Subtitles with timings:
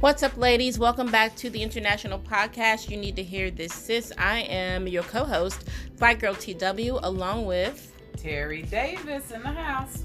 [0.00, 0.78] What's up, ladies?
[0.78, 2.88] Welcome back to the International Podcast.
[2.88, 4.14] You need to hear this, sis.
[4.16, 5.68] I am your co host,
[5.98, 10.04] Fly Girl TW, along with Terry Davis in the house.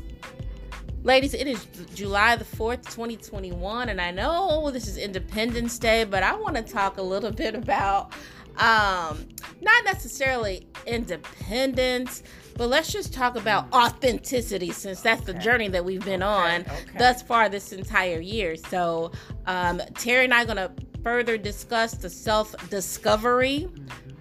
[1.04, 6.24] Ladies, it is July the 4th, 2021, and I know this is Independence Day, but
[6.24, 8.12] I want to talk a little bit about
[8.58, 9.30] um,
[9.62, 12.22] not necessarily independence,
[12.56, 16.72] but let's just talk about authenticity since that's the journey that we've been on Okay,
[16.72, 16.98] okay.
[16.98, 18.56] thus far this entire year.
[18.56, 19.12] So,
[19.46, 20.72] um, Terry and I are going to
[21.04, 23.68] further discuss the self discovery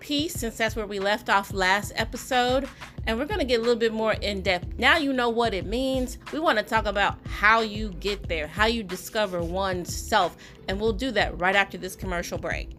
[0.00, 2.68] piece since that's where we left off last episode.
[3.06, 4.78] And we're going to get a little bit more in depth.
[4.78, 6.18] Now you know what it means.
[6.32, 10.36] We want to talk about how you get there, how you discover one's self.
[10.68, 12.70] And we'll do that right after this commercial break.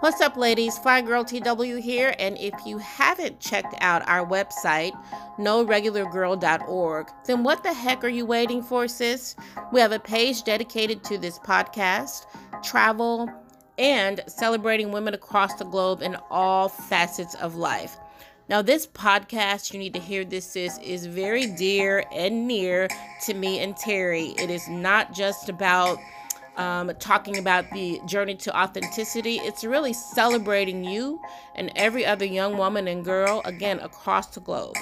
[0.00, 0.78] What's up, ladies?
[0.78, 4.98] Fly Girl TW here, and if you haven't checked out our website,
[5.36, 9.36] noregulargirl.org, then what the heck are you waiting for, sis?
[9.74, 12.24] We have a page dedicated to this podcast,
[12.62, 13.28] travel,
[13.76, 17.98] and celebrating women across the globe in all facets of life.
[18.48, 22.88] Now, this podcast, you need to hear this, sis, is very dear and near
[23.26, 24.28] to me and Terry.
[24.38, 25.98] It is not just about
[26.60, 29.36] um, talking about the journey to authenticity.
[29.36, 31.18] It's really celebrating you
[31.54, 34.76] and every other young woman and girl, again, across the globe.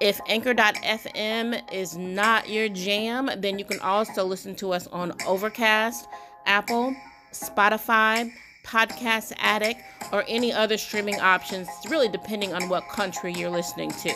[0.00, 6.08] If Anchor.fm is not your jam, then you can also listen to us on Overcast,
[6.46, 6.96] Apple,
[7.32, 8.32] Spotify,
[8.64, 9.80] Podcast Addict,
[10.12, 14.14] or any other streaming options, really depending on what country you're listening to.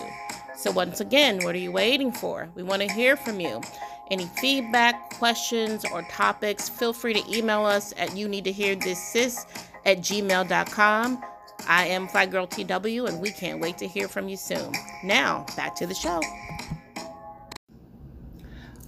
[0.57, 2.49] So, once again, what are you waiting for?
[2.55, 3.61] We want to hear from you.
[4.09, 8.77] Any feedback, questions, or topics, feel free to email us at you need to hear
[8.77, 9.47] this sis
[9.85, 11.25] at gmail.com.
[11.67, 14.73] I am Fly Girl TW, and we can't wait to hear from you soon.
[15.03, 16.21] Now, back to the show.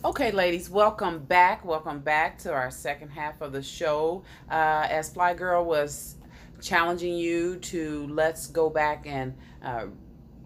[0.04, 1.64] Okay, ladies, welcome back.
[1.64, 4.22] Welcome back to our second half of the show.
[4.48, 6.14] Uh, as Fly Girl was
[6.60, 9.34] challenging you to let's go back and
[9.64, 9.86] uh,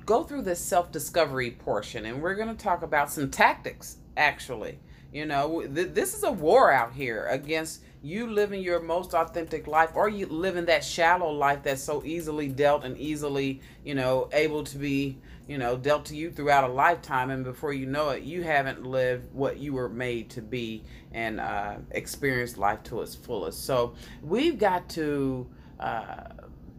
[0.06, 4.78] go through this self discovery portion, and we're going to talk about some tactics, actually.
[5.12, 9.66] You know, th- this is a war out here against you living your most authentic
[9.66, 14.28] life or you living that shallow life that's so easily dealt and easily, you know,
[14.32, 17.30] able to be, you know, dealt to you throughout a lifetime.
[17.30, 21.38] And before you know it, you haven't lived what you were made to be and
[21.38, 23.64] uh, experienced life to its fullest.
[23.64, 25.46] So we've got to.
[25.78, 26.24] Uh,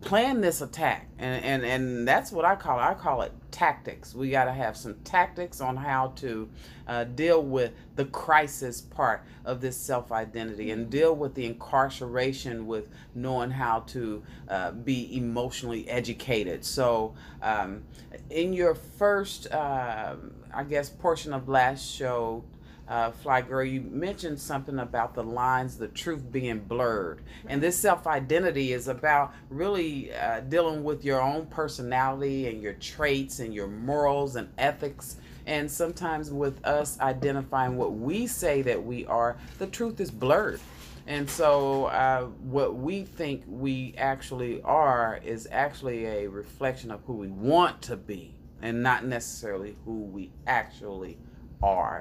[0.03, 1.07] plan this attack.
[1.17, 4.15] And, and and that's what i call it i call it tactics.
[4.15, 6.49] We got to have some tactics on how to
[6.87, 12.89] uh, deal with the crisis part of this self-identity and deal with the incarceration with
[13.13, 16.65] knowing how to uh, be emotionally educated.
[16.65, 17.83] So um,
[18.29, 20.15] in your first uh,
[20.53, 22.43] i guess portion of last show
[22.87, 27.21] uh, Fly Girl, you mentioned something about the lines, the truth being blurred.
[27.47, 32.73] And this self identity is about really uh, dealing with your own personality and your
[32.73, 35.17] traits and your morals and ethics.
[35.45, 40.59] And sometimes with us identifying what we say that we are, the truth is blurred.
[41.05, 47.13] And so, uh, what we think we actually are is actually a reflection of who
[47.13, 51.32] we want to be and not necessarily who we actually are.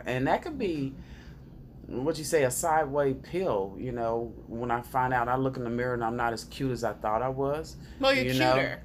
[0.07, 0.95] And that could be
[1.87, 5.65] what you say a sideways pill, you know, when I find out I look in
[5.65, 7.77] the mirror and I'm not as cute as I thought I was.
[8.01, 8.55] Well, you're you know?
[8.55, 8.83] cuter.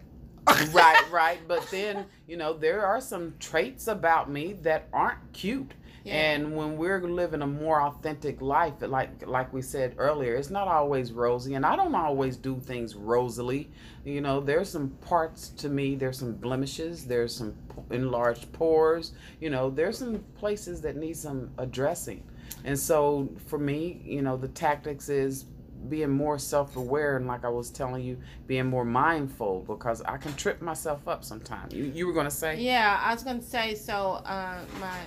[0.74, 1.40] right, right.
[1.48, 5.74] But then, you know, there are some traits about me that aren't cute.
[6.10, 10.68] And when we're living a more authentic life, like like we said earlier, it's not
[10.68, 13.70] always rosy, and I don't always do things rosily.
[14.06, 15.96] You know, there's some parts to me.
[15.96, 17.06] There's some blemishes.
[17.06, 17.56] There's some
[17.92, 19.14] enlarged pores.
[19.42, 22.24] You know, there's some places that need some addressing.
[22.64, 25.46] And so for me, you know, the tactics is
[25.90, 30.34] being more self-aware and like I was telling you, being more mindful because I can
[30.36, 31.74] trip myself up sometimes.
[31.74, 32.60] You, you were gonna say?
[32.60, 34.98] Yeah, I was going to say so, uh, my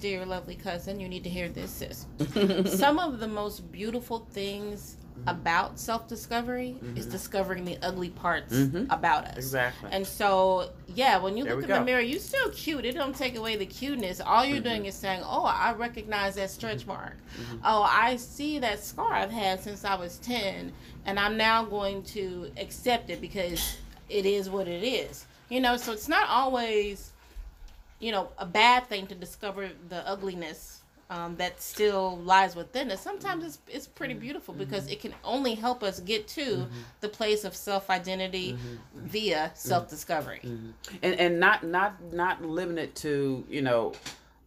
[0.00, 2.06] dear lovely cousin, you need to hear this, sis.
[2.78, 8.86] Some of the most beautiful things about self discovery is discovering the ugly parts Mhm.
[8.90, 9.36] about us.
[9.36, 9.90] Exactly.
[9.92, 12.84] And so, yeah, when you There look in the mirror, you're still cute.
[12.84, 14.20] It don't take away the cuteness.
[14.20, 14.64] All you're Mm-hmm.
[14.64, 17.16] doing is saying, "Oh, I recognize that stretch mark.
[17.64, 20.72] Oh, I see that scar I've had since I was 10,
[21.04, 23.76] and I'm now going to accept it because
[24.08, 27.12] it is what it is." You know, so it's not always,
[27.98, 30.79] you know, a bad thing to discover the ugliness
[31.10, 33.02] um, that still lies within us.
[33.02, 34.22] Sometimes it's it's pretty mm-hmm.
[34.22, 34.64] beautiful mm-hmm.
[34.64, 36.80] because it can only help us get to mm-hmm.
[37.00, 38.56] the place of self identity
[38.94, 40.40] via self discovery.
[40.42, 43.92] and and not not not limited to you know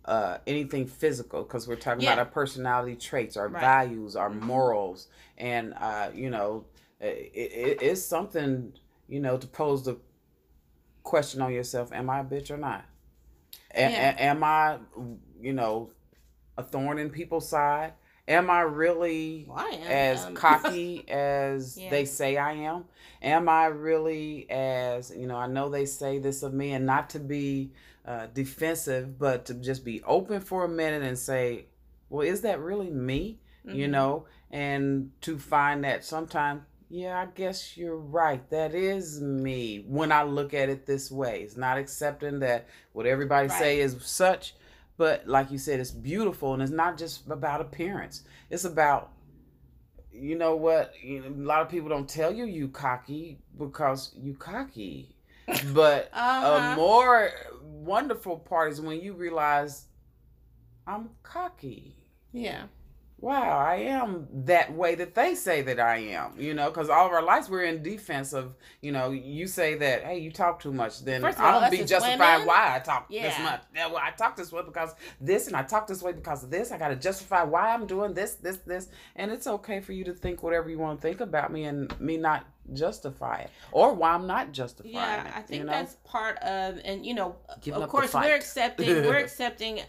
[0.06, 2.14] uh, anything physical because we're talking Yeah.
[2.14, 3.62] about our personality traits, our Right.
[3.62, 5.08] values, our morals,
[5.38, 6.66] and uh, you know,
[7.02, 8.74] it, it is something
[9.10, 9.98] you know to pose the
[11.04, 12.86] question on yourself: Am I a bitch or not?
[13.76, 14.16] A- Yeah.
[14.16, 14.78] a- am I,
[15.42, 15.92] you know,
[16.58, 17.94] a thorn in people's side?
[18.28, 21.90] Am I really Well, I am, as um, cocky as Yeah.
[21.90, 22.86] they say I am?
[23.22, 27.10] Am I really as, you know, I know they say this of me and not
[27.12, 27.72] to be
[28.06, 31.66] uh, defensive, but to just be open for a minute and say,
[32.10, 33.40] well, is that really me?
[33.66, 33.92] You Mhm.
[33.92, 38.48] know, and to find that sometimes, yeah, I guess you're right.
[38.52, 41.42] That is me when I look at it this way.
[41.42, 44.54] It's not accepting that what everybody say is such,
[44.98, 48.24] but like you said, it's beautiful and it's not just about appearance.
[48.50, 49.12] It's about
[50.12, 50.94] you know what?
[51.02, 55.16] You know, a lot of people don't tell you you cocky because you cocky.
[55.74, 56.74] But Uh-huh.
[56.74, 57.32] a more
[57.64, 59.86] wonderful part is when you realize
[60.88, 61.96] I'm cocky.
[62.32, 62.64] Yeah.
[63.24, 67.06] Wow, I am that way that they say that I am, you know, because all
[67.06, 70.60] of our lives we're in defense of, you know, you say that, hey, you talk
[70.60, 73.62] too much, then of I don't be justified women- why I talk this much.
[73.74, 76.52] Yeah, well, I talk this way because this, and I talk this way because of
[76.52, 76.74] this.
[76.74, 80.04] I got to justify why I'm doing this, this, this, and it's okay for you
[80.04, 83.94] to think whatever you want to think about me and me not justify it or
[83.94, 85.34] why I'm not justifying Yeah, it.
[85.34, 85.72] I think you know?
[85.72, 89.80] that's part of, and you know, Giving of course, we're accepting, we're accepting,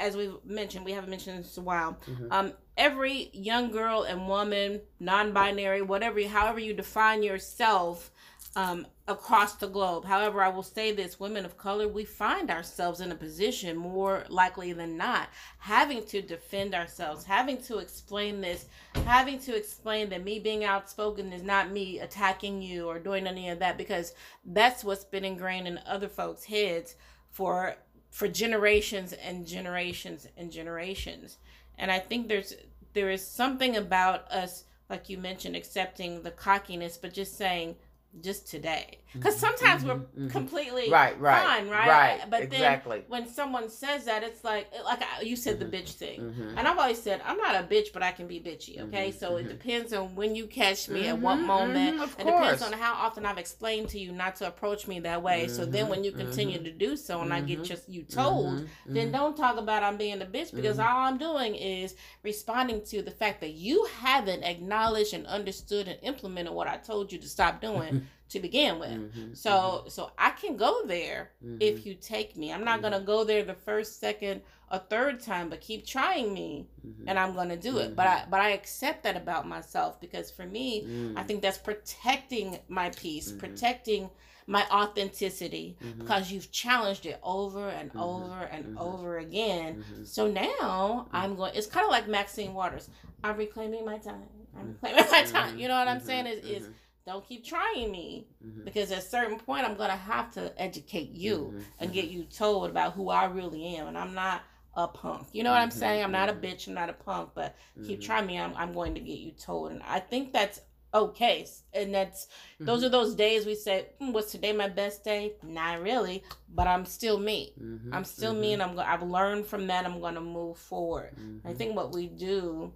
[0.00, 1.98] as we've mentioned, we haven't mentioned this in a while.
[2.06, 2.32] Mhm.
[2.32, 8.10] Um, every young girl and woman, non-binary, whatever, however you define yourself,
[8.56, 10.04] um, across the globe.
[10.04, 14.24] However, I will say this: women of color, we find ourselves in a position more
[14.28, 18.66] likely than not having to defend ourselves, having to explain this,
[19.04, 23.48] having to explain that me being outspoken is not me attacking you or doing any
[23.50, 24.14] of that because
[24.44, 26.96] that's what's been ingrained in other folks' heads
[27.30, 27.76] for
[28.10, 31.38] for generations and generations and generations.
[31.78, 32.54] And I think there's
[32.92, 37.76] there is something about us, like you mentioned, accepting the cockiness, but just saying
[38.20, 38.96] just today.
[39.12, 40.30] Because sometimes mhm, we're mhm.
[40.30, 41.88] completely right, right, fine, right?
[41.88, 42.98] right, But exactly.
[42.98, 45.70] then when someone says that, it's like like I- you said Mhm.
[45.70, 46.20] the bitch thing.
[46.20, 46.54] Mhm.
[46.56, 48.80] And I've always said I'm not a bitch, but I can be bitchy.
[48.82, 52.00] Okay, Mhm, so it depends on when you catch me at what moment.
[52.02, 55.48] it depends on how often I've explained to you not to approach me that way.
[55.48, 59.10] So then when you continue to do so, and I get just you told, then
[59.10, 63.10] don't talk about I'm being a bitch because all I'm doing is responding to the
[63.10, 67.60] fact that you haven't acknowledged and understood and implemented what I told you to stop
[67.60, 67.99] doing
[68.30, 69.00] to begin with.
[69.12, 69.88] Mhm, So mm-hmm.
[69.88, 72.52] so I can go there mhm, if you take me.
[72.52, 76.68] I'm not gonna go there the first, second, or third time, but keep trying me
[76.86, 77.96] mhm, and I'm gonna do it.
[77.96, 78.30] But I mm-hmm.
[78.30, 80.82] but I accept that about myself because for me,
[81.16, 81.26] I mm.
[81.26, 83.38] think that's protecting my peace, Mhm.
[83.38, 84.10] protecting
[84.46, 85.98] my authenticity mm-hmm.
[86.00, 89.84] because you've challenged it over and over and over again.
[90.04, 91.16] So now Mm-hmm.
[91.16, 91.52] I'm going.
[91.54, 92.88] It's kind of like Maxine Waters.
[93.22, 94.28] I'm reclaiming my time.
[94.56, 95.58] I'm reclaiming my time.
[95.58, 96.26] You know what I'm saying?
[96.26, 96.68] Is is
[97.06, 101.10] don't keep trying me mhm, because at a certain point I'm gonna have to educate
[101.10, 104.42] you mhm, and get you told about who I really am, and I'm not
[104.74, 105.28] a punk.
[105.32, 106.02] You know what I'm Mhm, saying?
[106.04, 106.40] I'm not a mhm.
[106.40, 106.66] bitch.
[106.68, 107.30] I'm not a punk.
[107.34, 108.38] But keep Mhm, trying me.
[108.38, 110.60] I'm I'm going to get you told, and I think that's
[110.94, 111.46] okay.
[111.72, 112.28] And that's
[112.60, 116.66] those are those days we say, hmm, "Was today my best day?" Not really, but
[116.68, 117.54] I'm still me.
[117.92, 119.84] I'm still me, and I'm go- I've learned from that.
[119.84, 121.12] I'm going to move forward.
[121.44, 122.72] I think what we do,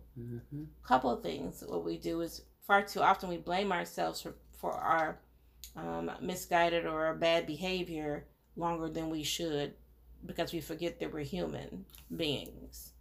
[0.85, 1.63] a couple of things.
[1.67, 5.19] What we do is far too often we blame ourselves for for our
[5.77, 9.75] um, misguided or our bad behavior longer than we should
[10.27, 11.85] because we forget that we're human
[12.17, 12.93] beings.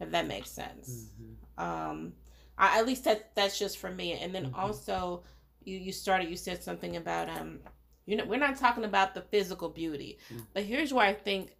[0.00, 1.08] If that makes sense.
[1.20, 2.14] mhm, Um,
[2.58, 4.12] I, at least that that's just for me.
[4.12, 4.58] And then Mhm.
[4.58, 5.24] also,
[5.64, 6.28] you you started.
[6.30, 7.60] You said something about um,
[8.06, 10.46] you know, we're not talking about the physical beauty, Mm.
[10.54, 11.56] but here's where I think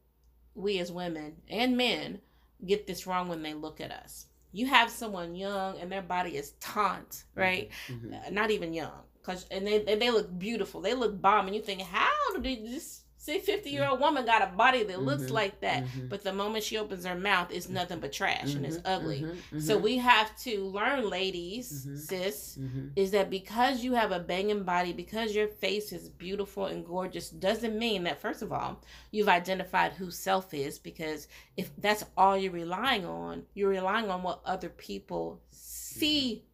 [0.54, 2.20] we as women and men
[2.66, 4.26] get this wrong when they look at us.
[4.52, 7.70] You have someone young and their body is taunt, right?
[7.88, 10.80] mhm, Uh, Not even young, cause and they and they look beautiful.
[10.80, 14.42] They look bomb, and you think, how did this say fifty year old woman got
[14.42, 15.30] a body that looks Mhm.
[15.30, 15.84] like that?
[15.84, 18.82] mhm, But the moment she opens her mouth, it's nothing but trash and it's mhm,
[18.84, 19.22] ugly.
[19.24, 22.58] mhm, So mhm, we have to learn, ladies, sis,
[22.96, 27.30] is that because you have a banging body, because your face is beautiful and gorgeous,
[27.30, 28.80] doesn't mean that, first of all,
[29.12, 30.78] you've identified who self is.
[30.78, 36.44] Because if that's all you're relying on, you're relying on what other people see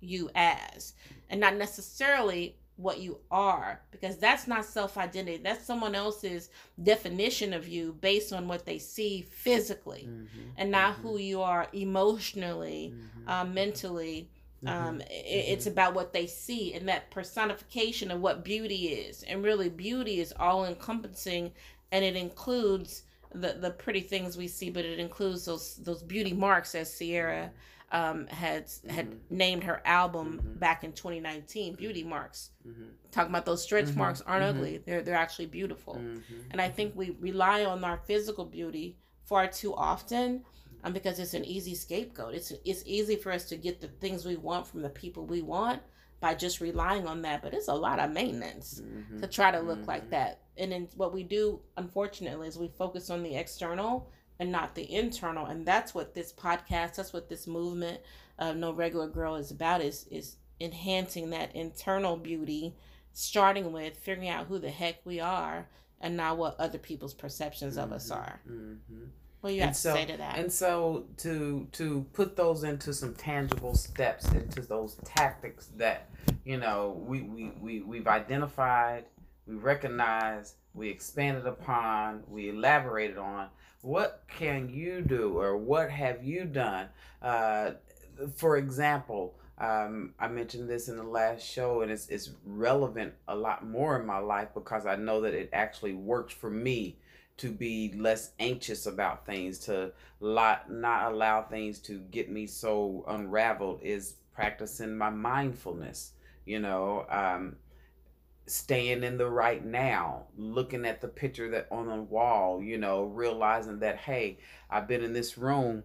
[0.00, 0.94] you as
[1.28, 6.50] and not necessarily what you are because that's not self identity that's someone else's
[6.82, 11.40] definition of you based on what they see physically mhm, and not mhm, who you
[11.42, 14.30] are emotionally mhm, um, mentally.
[14.66, 19.22] Um, mhm, it's about what they see and that personification of what beauty is.
[19.22, 21.52] And really beauty is all encompassing
[21.92, 23.02] and it includes
[23.34, 27.50] the the pretty things we see, but it includes those those beauty marks as Ciara
[27.92, 29.16] um, had had mm-hmm.
[29.30, 30.58] named her album mm-hmm.
[30.58, 32.50] back in 2019, Beauty Marks.
[32.66, 32.84] Mm-hmm.
[33.10, 33.98] Talking about those stretch mm-hmm.
[33.98, 34.58] marks aren't mm-hmm.
[34.58, 35.94] ugly; they're they're actually beautiful.
[35.94, 36.40] Mm-hmm.
[36.52, 40.44] And I think we rely on our physical beauty far too often,
[40.84, 42.34] um, because it's an easy scapegoat.
[42.34, 45.42] It's it's easy for us to get the things we want from the people we
[45.42, 45.82] want
[46.20, 47.42] by just relying on that.
[47.42, 48.82] But it's a lot of maintenance
[49.20, 50.42] to try to look like that.
[50.56, 54.92] And then what we do, unfortunately, is we focus on the external and not the
[54.92, 58.00] internal and that's what this podcast that's what this movement
[58.38, 62.74] of no regular girl is about is is enhancing that internal beauty
[63.12, 65.68] starting with figuring out who the heck we are
[66.00, 67.84] and not what other people's perceptions mm-hmm.
[67.84, 68.20] of us mm-hmm.
[68.20, 69.04] are mm-hmm.
[69.42, 73.14] well you have to say to that and so to to put those into some
[73.14, 76.08] tangible steps into those tactics that
[76.44, 79.04] you know we we, we we've identified
[79.50, 83.48] we recognize we expanded upon we elaborated on
[83.82, 86.88] what can you do or what have you done?
[87.20, 87.72] Uh,
[88.36, 93.34] for example, um, I mentioned this in the last show, and it's, it's relevant a
[93.34, 96.96] lot more in my life because I know that it actually works for me
[97.38, 103.04] to be less anxious about things, to lot, not allow things to get me so
[103.08, 106.12] unraveled, is practicing my mindfulness.
[106.44, 107.56] You know, um,
[108.50, 113.04] staying in the right now, looking at the picture that on the wall, you know,
[113.04, 114.38] realizing that hey,
[114.68, 115.84] I've been in this room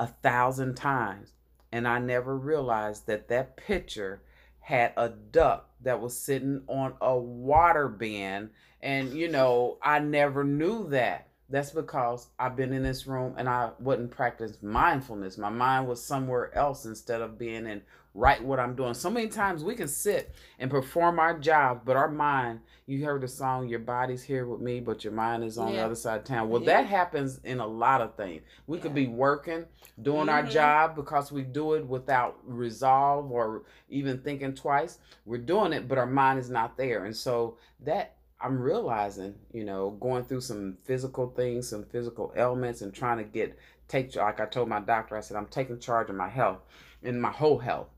[0.00, 1.32] a thousand times
[1.70, 4.22] and I never realized that that picture
[4.60, 10.44] had a duck that was sitting on a water bin and you know, I never
[10.44, 11.28] knew that.
[11.52, 15.36] That's because I've been in this room and I wouldn't practice mindfulness.
[15.36, 17.82] My mind was somewhere else instead of being in
[18.14, 18.94] right what I'm doing.
[18.94, 23.20] So many times we can sit and perform our job, but our mind, you heard
[23.20, 25.80] the song, Your Body's Here with Me, but your mind is on yeah.
[25.80, 26.48] the other side of town.
[26.48, 26.82] Well, yeah.
[26.82, 28.40] that happens in a lot of things.
[28.66, 28.82] We yeah.
[28.82, 29.66] could be working,
[30.00, 30.28] doing mm-hmm.
[30.30, 35.00] our job because we do it without resolve or even thinking twice.
[35.26, 37.04] We're doing it, but our mind is not there.
[37.04, 42.82] And so that I'm realizing, you know, going through some physical things, some physical ailments,
[42.82, 43.56] and trying to get
[43.88, 46.60] take like I told my doctor, I said I'm taking charge of my health
[47.02, 47.88] and my whole health.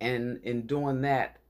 [0.00, 1.40] And in doing that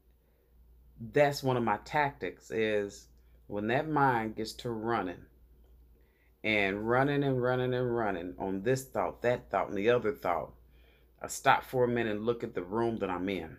[1.01, 3.09] that's one of my tactics is
[3.47, 5.25] when that mind gets to running
[6.45, 10.53] and running and running and running on this thought that thought and the other thought
[11.23, 13.57] i stop for a minute and look at the room that i'm in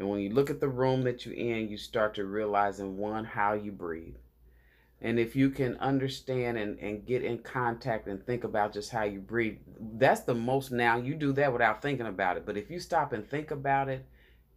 [0.00, 2.96] and when you look at the room that you're in you start to realize in
[2.96, 4.16] one how you breathe
[5.02, 9.04] and if you can understand and, and get in contact and think about just how
[9.04, 9.56] you breathe,
[9.96, 10.98] that's the most now.
[10.98, 12.44] You do that without thinking about it.
[12.44, 14.04] But if you stop and think about it,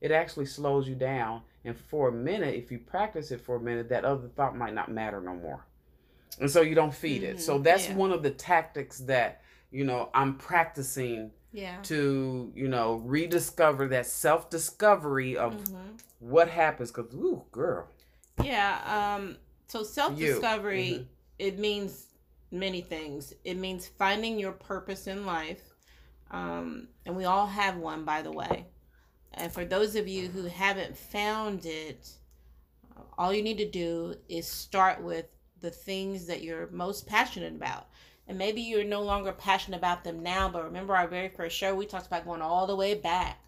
[0.02, 1.44] it actually slows you down.
[1.64, 4.74] And for a minute, if you practice it for a minute, that other thought might
[4.74, 5.66] not matter no more.
[6.42, 7.38] And so you don't feed mm-hmm.
[7.38, 7.42] it.
[7.42, 7.64] So mm-hmm.
[7.64, 7.96] that's yeah.
[7.96, 11.78] one of the tactics that, you know, I'm practicing yeah.
[11.84, 15.96] to, you know, rediscover that self discovery of mm-hmm.
[16.20, 16.92] what happens.
[16.92, 17.88] Because, ooh, girl.
[18.44, 19.16] Yeah.
[19.16, 21.04] Um, so self discovery, mm-hmm.
[21.40, 22.08] it means
[22.52, 23.34] many things.
[23.46, 25.62] It means finding your purpose in life.
[26.32, 28.66] Um, and we all have one, by the way.
[29.36, 32.10] And for those of you who haven't found it,
[33.18, 35.26] all you need to do is start with
[35.62, 37.88] the things that you're most passionate about.
[38.28, 41.76] And maybe you're no longer passionate about them now, but remember our very first show,
[41.76, 43.40] we talked about going all the way back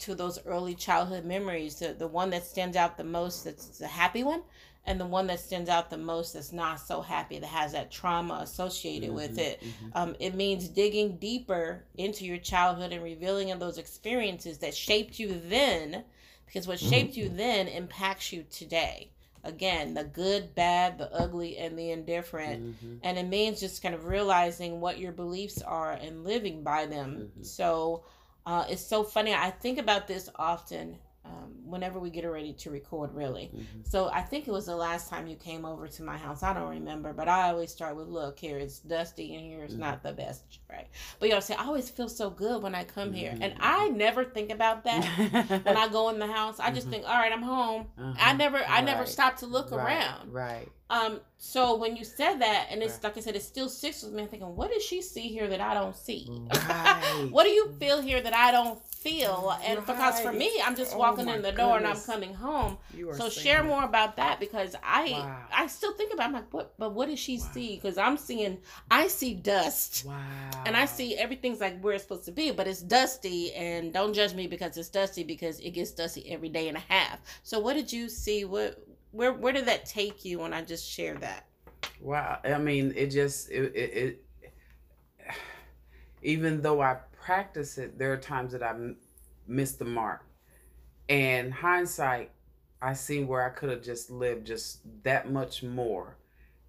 [0.00, 1.76] to those early childhood memories.
[1.76, 4.42] The, the one that stands out the most, that's the happy one,
[4.88, 7.90] and the one that stands out the most that's not so happy that has that
[7.90, 9.88] trauma associated mm-hmm, with it mm-hmm.
[9.94, 15.18] um, it means digging deeper into your childhood and revealing in those experiences that shaped
[15.18, 16.02] you then
[16.46, 16.90] because what mm-hmm.
[16.90, 19.10] shaped you then impacts you today
[19.48, 22.96] again the good bad the ugly and the indifferent mm-hmm.
[23.02, 27.16] and it means just kind of realizing what your beliefs are and living by them
[27.16, 27.42] mm-hmm.
[27.42, 28.04] so
[28.46, 30.96] uh, it's so funny i think about this often
[31.28, 33.50] um, whenever we get ready to record, really.
[33.54, 33.80] Mm-hmm.
[33.84, 36.42] So I think it was the last time you came over to my house.
[36.42, 39.74] I don't remember, but I always start with, "Look, here it's dusty, and here it's
[39.74, 39.82] mm-hmm.
[39.82, 42.84] not the best, right?" But you know, say I always feel so good when I
[42.84, 43.16] come mm-hmm.
[43.16, 43.62] here, and mm-hmm.
[43.62, 45.04] I never think about that
[45.64, 46.58] when I go in the house.
[46.58, 46.92] I just mm-hmm.
[46.92, 48.14] think, "All right, I'm home." Uh-huh.
[48.18, 48.84] I never, I right.
[48.84, 49.84] never stop to look right.
[49.84, 50.32] around.
[50.32, 50.68] Right.
[50.90, 51.20] Um.
[51.40, 54.22] So when you said that, and it's like I said, it still sticks with me.
[54.22, 56.26] I'm thinking, what does she see here that I don't see?
[56.52, 57.28] Right.
[57.30, 59.56] what do you feel here that I don't feel?
[59.64, 59.86] And right.
[59.86, 62.08] because for me, I'm just oh walking in the door goodness.
[62.08, 62.78] and I'm coming home.
[63.12, 65.42] So share more about that because I wow.
[65.54, 66.26] I still think about.
[66.26, 66.74] I'm like, what?
[66.76, 67.50] But what does she wow.
[67.52, 67.76] see?
[67.76, 68.58] Because I'm seeing,
[68.90, 70.06] I see dust.
[70.06, 70.16] Wow.
[70.66, 73.52] And I see everything's like where it's supposed to be, but it's dusty.
[73.54, 76.82] And don't judge me because it's dusty because it gets dusty every day and a
[76.88, 77.20] half.
[77.44, 78.44] So what did you see?
[78.44, 81.46] What where where did that take you when I just shared that?
[82.00, 82.38] Wow.
[82.44, 84.24] I mean, it just it, it, it
[86.22, 88.96] even though I practice it, there are times that I m-
[89.46, 90.24] miss the mark.
[91.08, 92.30] And hindsight,
[92.82, 96.16] I see where I could have just lived just that much more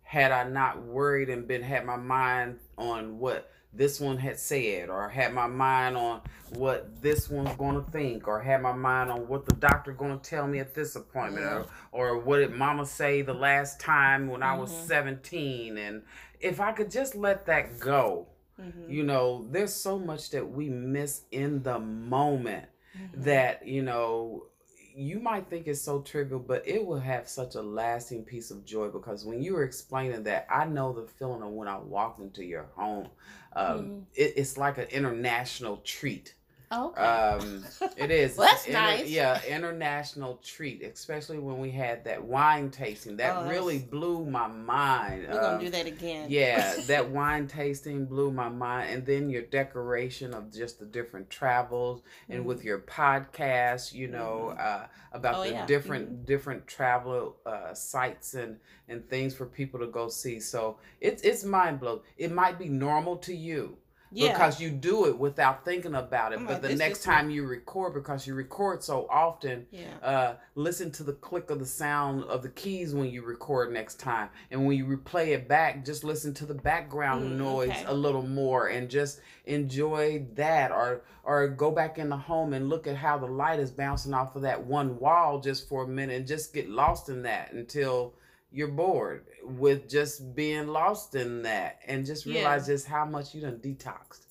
[0.02, 4.90] had I not worried and been had my mind on what this one had said
[4.90, 9.12] or had my mind on what this one's going to think or had my mind
[9.12, 11.68] on what the doctor going to tell me at this appointment Mhm.
[11.92, 14.88] or, or what did mama say the last time when I was Mhm.
[14.88, 16.02] 17 and
[16.40, 18.28] if I could just let that go
[18.60, 18.90] Mhm.
[18.90, 22.66] you know there's so much that we miss in the moment
[22.98, 23.24] Mhm.
[23.24, 24.46] that you know
[25.00, 28.66] you might think it's so trivial but it will have such a lasting piece of
[28.66, 32.20] joy because when you were explaining that i know the feeling of when i walked
[32.20, 33.08] into your home
[33.56, 34.06] um, Mhm.
[34.16, 36.36] it, it's like an international treat
[36.72, 37.02] okay.
[37.02, 37.66] um,
[37.98, 39.10] it is Well, that's inter- nice.
[39.10, 44.48] yeah international treat especially when we had that wine tasting that Oh, really blew my
[44.48, 46.26] mind We're gonna Um, do that again.
[46.30, 48.90] yeah, that wine tasting blew my mind.
[48.94, 54.50] And then your decoration of just the different travels and with your podcast, you know,
[54.60, 55.66] uh, about Oh, the yeah.
[55.66, 58.58] different different travel uh, sites and
[58.88, 60.40] and things for people to go see.
[60.40, 62.02] So it's it's mind blowing.
[62.18, 63.78] It might be normal to you
[64.12, 64.32] yeah.
[64.34, 66.40] because you do it without thinking about it.
[66.40, 69.94] I'm but like, the next time you record, because you record so often, yeah.
[70.02, 74.00] uh, listen to the click of the sound of the keys when you record next
[74.00, 74.30] time.
[74.52, 77.84] And when you replay it back, just listen to the background Mm, noise okay.
[77.88, 82.70] a little more and just enjoy that or or go back in the home and
[82.70, 85.88] look at how the light is bouncing off of that one wall just for a
[85.88, 88.14] minute and just get lost in that until
[88.52, 92.32] you're bored with just being lost in that and just Yeah.
[92.34, 94.26] realize just how much you done detoxed.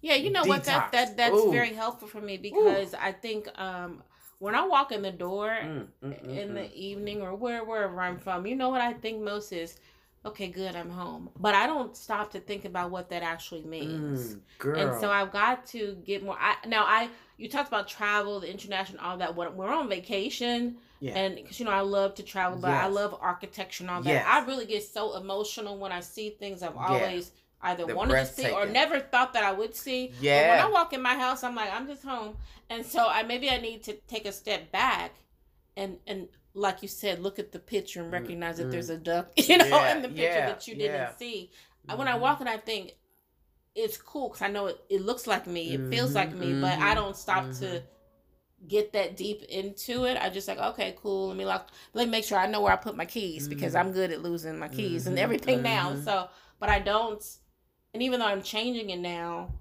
[0.00, 0.64] Yeah, you know what?
[0.66, 1.50] That that that's Ooh.
[1.50, 4.02] very helpful for me because I think um
[4.38, 6.54] when I walk in the door Mm, mm, mm, in mm.
[6.54, 9.76] the evening or where wherever I'm from, you know what I think most is,
[10.24, 11.30] okay, good, I'm home.
[11.38, 14.36] But I don't stop to think about what that actually means.
[14.36, 14.40] Mm.
[14.74, 16.36] And so I've got to get more.
[16.38, 19.34] I now I you talked about travel, the international, all that.
[19.36, 21.14] When we're on vacation, Yeah.
[21.16, 24.08] and because you know I love to travel, but I love architecture and all that.
[24.08, 24.26] Yes.
[24.26, 26.88] I really get so emotional when I see things I've Yeah.
[26.88, 27.32] always
[27.62, 30.12] either They're wanted to see or never thought that I would see.
[30.34, 30.58] But when.
[30.60, 32.36] I walk in my house, I'm like, I'm just home,
[32.70, 35.14] and so I maybe I need to take a step back,
[35.76, 38.70] and and like you said, look at the picture and Mm, recognize that mm.
[38.70, 41.12] there's a duck, you know, Yeah, in the picture yeah, that you didn't yeah.
[41.18, 41.50] see.
[41.88, 42.20] Uh, When I Mhm.
[42.20, 42.92] walk in, I think
[43.74, 46.78] it's cool because I know it, it looks like me, it feels like me, but
[46.80, 47.82] I Mhm, don't stop to mhm.
[48.68, 50.16] Get that deep into it.
[50.20, 51.28] I just like, okay, cool.
[51.28, 51.68] Let me lock.
[51.94, 53.80] Let me make sure I know where I put my keys because Mhm.
[53.80, 55.94] I'm good at losing my keys and Mhm, everything now.
[55.94, 56.04] mhm.
[56.04, 57.22] So, but I don't.
[57.94, 59.52] And even though I'm changing it now,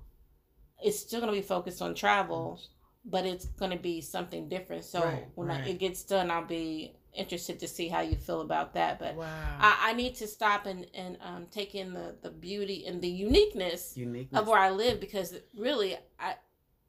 [0.84, 2.60] it's still gonna be focused on travel,
[3.06, 4.84] but it's gonna be something different.
[4.84, 8.42] So Right, when I, it gets done, I'll be interested to see how you feel
[8.42, 9.00] about that.
[9.00, 9.58] But wow.
[9.60, 13.08] I, I need to stop and and um, take in the the beauty and the
[13.10, 14.40] uniqueness Uniqueness.
[14.42, 16.36] of where I live because really I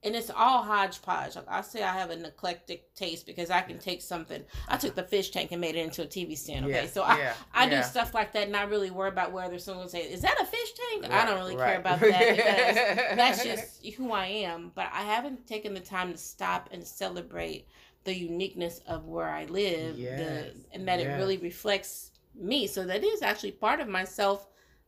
[0.07, 1.35] and it's all hodgepodge.
[1.35, 4.43] Like I say I have an eclectic taste because I can take something.
[4.69, 6.65] I took the fish tank and made it into a TV stand.
[6.65, 7.83] Okay, Yeah, so I, yeah, I yeah.
[7.83, 10.45] do stuff like that and I really worry about whether someone say, "Is that a
[10.45, 11.67] fish tank?" I don't really right.
[11.67, 12.77] care about that because
[13.17, 14.71] that's just who I am.
[14.75, 17.67] But I haven't taken the time to stop and celebrate
[18.05, 22.69] the uniqueness of where I live, Yes, the, and that it really reflects me.
[22.69, 24.47] So that is actually part of my self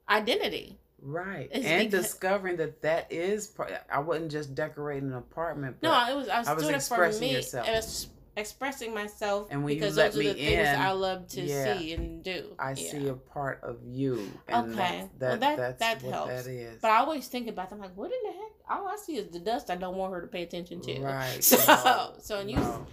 [0.09, 0.79] identity.
[1.03, 1.49] Right.
[1.53, 3.53] It's And because- discovering that that is.
[3.91, 5.77] I wasn't just decorating an apartment.
[5.81, 7.33] But, No, it was I was, I was doing it for expressing me.
[7.35, 7.69] yourself.
[7.69, 11.41] I was expressing myself And because let those are the things in, I love to
[11.41, 12.55] yeah, see and do.
[12.59, 12.91] I Yeah.
[12.91, 14.31] see a part of you.
[14.47, 15.09] And Okay.
[15.19, 16.45] That's, Well, that, that- that's that helps.
[16.45, 16.79] that is.
[16.81, 18.53] But I always think about them like, what in the heck?
[18.71, 19.71] All I see is the dust.
[19.71, 21.01] I don't want her to pay attention to.
[21.01, 21.39] Right.
[21.43, 22.87] So, no, so and you, no.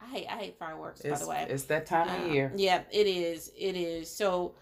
[0.00, 1.00] I hate, I hate fireworks.
[1.00, 2.52] It's, by the way, it's that time Uh, of year.
[2.56, 3.50] Yeah, it is.
[3.56, 4.10] It is.
[4.10, 4.56] So,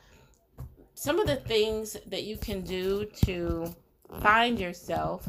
[0.94, 3.74] some of the things that you can do to
[4.20, 5.28] find yourself.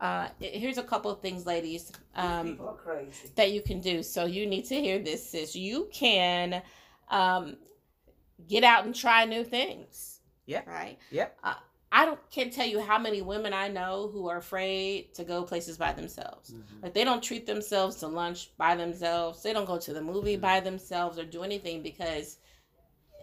[0.00, 1.90] Uh, here's a couple of things, ladies.
[2.14, 3.30] Um, are crazy.
[3.34, 4.02] that you can do.
[4.02, 5.56] So you need to hear this, sis.
[5.56, 6.62] You can
[7.10, 7.56] um,
[8.48, 10.20] get out and try new things.
[10.46, 10.62] Yeah.
[10.66, 10.98] Right.
[11.10, 11.28] Yeah.
[11.42, 11.54] Uh,
[11.90, 15.42] I don't can't tell you how many women I know who are afraid to go
[15.42, 16.52] places by themselves.
[16.52, 16.82] Mhm.
[16.82, 19.42] Like they don't treat themselves to lunch by themselves.
[19.42, 20.40] They don't go to the movie Mhm.
[20.42, 22.38] by themselves or do anything because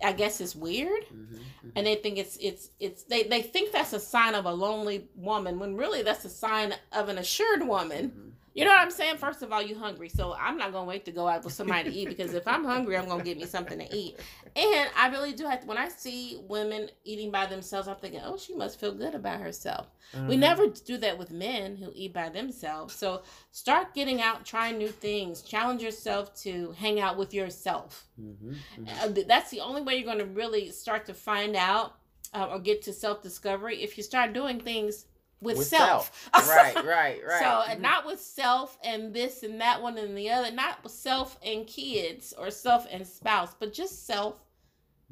[0.04, 1.28] I guess it's weird Mhm,
[1.66, 1.72] mhm.
[1.76, 5.08] and they think it's it's it's they, they think that's a sign of a lonely
[5.16, 8.32] woman when really that's a sign of an assured woman Mhm.
[8.56, 9.18] You know what I'm saying?
[9.18, 11.92] First of all, you hungry, so I'm not gonna wait to go out with somebody
[11.92, 14.18] to eat because if I'm hungry, I'm gonna get me something to eat.
[14.56, 15.68] And I really do have to.
[15.68, 19.42] When I see women eating by themselves, I'm thinking, oh, she must feel good about
[19.42, 19.88] herself.
[20.16, 20.28] Mm-hmm.
[20.30, 22.96] We never do that with men who eat by themselves.
[22.96, 28.08] So start getting out, trying new things, challenge yourself to hang out with yourself.
[28.18, 28.54] Mm-hmm.
[28.88, 31.98] Uh, th- that's the only way you're going to really start to find out
[32.34, 35.08] uh, or get to self discovery if you start doing things
[35.46, 36.30] with, With self.
[36.34, 37.40] right, right, right.
[37.40, 40.92] So and not with self and this and that one and the other, not with
[40.92, 44.42] self and kids or self and spouse, but just self.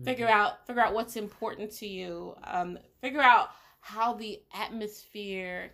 [0.04, 0.36] Figure Mm-hmm.
[0.39, 2.36] out figure out what's important to you.
[2.43, 5.72] Um, figure out how the atmosphere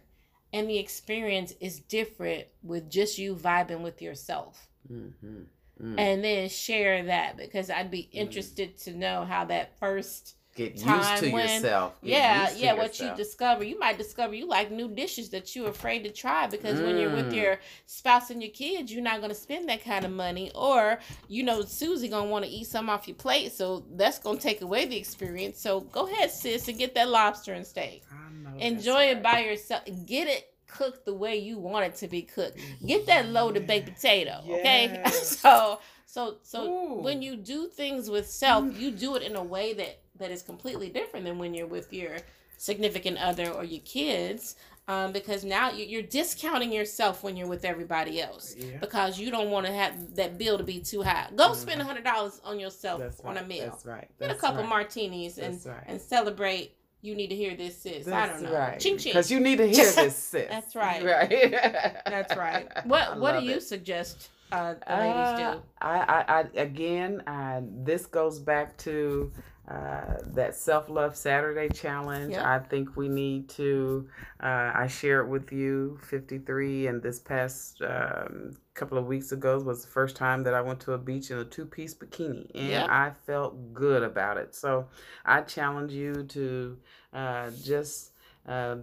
[0.52, 5.44] and the experience is different with just you vibing with yourself Mm-hmm.
[5.82, 5.96] Mm.
[6.00, 10.86] and then share that because I'd be interested to know how that first Get used
[10.86, 12.02] time to when- yourself.
[12.02, 13.64] Get yeah used to yeah what you discover.
[13.64, 17.16] You might discover you like new dishes that you're afraid to try because when you're
[17.16, 17.36] with Mm.
[17.42, 21.00] your spouse and your kids you're not going to spend that kind of money or
[21.30, 24.38] you know Susie going to want to eat some off your plate so that's going
[24.38, 25.62] to take away the experience.
[25.62, 28.04] So go ahead sis and get that lobster and steak.
[28.12, 28.16] I
[28.52, 29.24] know enjoy it right.
[29.24, 29.84] by yourself.
[30.06, 32.58] Get it cooked the way you want it to be cooked.
[32.86, 35.02] Get that loaded baked potato okay?
[35.12, 37.02] So so so Ooh.
[37.02, 40.42] when you do things with self you do it in a way that that is
[40.42, 42.18] completely different than when you're with your
[42.58, 44.56] significant other or your kids
[44.90, 48.78] um, because now you- you're discounting yourself when you're with everybody else Yeah.
[48.82, 51.84] because you don't want to have that bill to be too high go spend a
[51.86, 53.44] hundred dollars on yourself That's on right.
[53.44, 54.08] a meal That's right.
[54.20, 54.70] get a couple right.
[54.70, 55.84] martinis and right.
[55.88, 58.78] and celebrate you need to hear this sis i don't know right.
[58.78, 60.50] ching ching Because you need to hear this, sis.
[60.50, 61.02] That's right.
[61.02, 61.52] Right.
[62.06, 66.40] that's right what what do love you suggest uh, the ladies Uh, do I, I,
[66.40, 69.32] I, again, I, this goes back to
[69.70, 72.32] uh, that self love Saturday challenge.
[72.32, 72.44] Yep.
[72.46, 74.10] I think we need to.
[74.42, 79.84] Uh, I shared with you 53, and this past um, couple of weeks ago was
[79.84, 82.70] the first time that I went to a beach in a two piece bikini, and
[82.70, 82.90] Yep.
[82.90, 84.56] I felt good about it.
[84.56, 84.88] So
[85.24, 86.78] I challenge you to
[87.14, 88.14] uh, just
[88.48, 88.78] uh,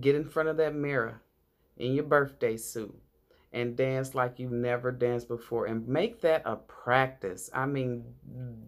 [0.00, 1.22] get in front of that mirror
[1.78, 2.94] in your birthday suit
[3.52, 7.48] and dance like you've never danced before and make that a practice.
[7.54, 8.04] I mean,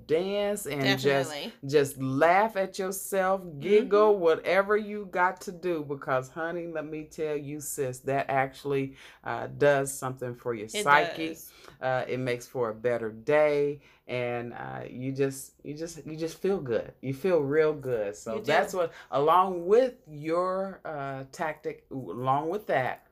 [0.07, 1.53] dance and definitely.
[1.63, 7.05] just just laugh at yourself, giggle, whatever you got to do because honey, let me
[7.05, 11.37] tell you sis, that actually uh, does something for your it psyche.
[11.81, 16.41] Uh, it makes for a better day and uh, you just you just you just
[16.41, 16.93] feel good.
[17.03, 18.17] You feel real good.
[18.17, 23.08] So that's what along with your uh, tactic along with that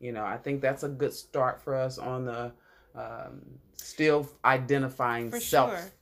[0.00, 2.52] you know i think that's a good start for us on the
[2.94, 3.40] um,
[3.76, 5.92] still identifying For self sure.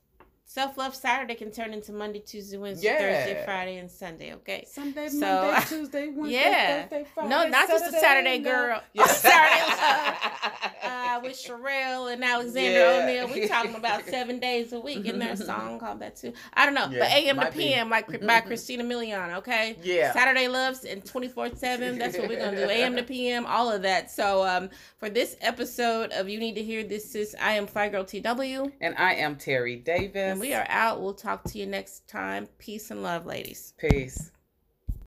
[0.48, 2.98] Self love Saturday can turn into Monday, Tuesday, Wednesday, Yeah.
[2.98, 4.32] Thursday, Friday, and Sunday.
[4.34, 4.64] Okay.
[4.70, 6.82] Sunday, So, Monday, Tuesday, Wednesday, yeah.
[6.82, 8.50] Thursday, Friday, No, not just a Saturday no.
[8.50, 8.82] girl.
[8.94, 9.06] Yeah.
[9.06, 10.32] Saturday love.
[10.86, 13.02] Uh, with Cherrelle and Alexander Yeah.
[13.24, 15.04] O'Neal, we talking about seven days a week.
[15.04, 16.32] Isn't there a song called that too?
[16.54, 16.88] I don't know.
[16.90, 17.58] Yeah, but AM to might be.
[17.58, 19.34] PM, like by Christina Milian.
[19.38, 19.76] Okay.
[19.82, 21.98] yeah Saturday loves and 24 7.
[21.98, 22.70] That's what we're going to do.
[22.70, 24.10] AM to PM, all of that.
[24.12, 27.88] So, um, for this episode of You Need to Hear This, Sis, I am Fly
[27.88, 28.70] Girl TW.
[28.80, 31.00] and i am terry davis And we are out.
[31.00, 32.46] We'll talk to you next time.
[32.58, 33.74] Peace and love, ladies.
[33.78, 34.30] peace